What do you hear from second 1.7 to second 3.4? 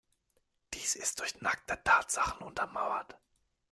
Tatsachen untermauert.